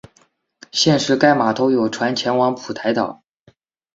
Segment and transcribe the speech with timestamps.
[0.71, 3.21] 现时该码头有船前往蒲台岛。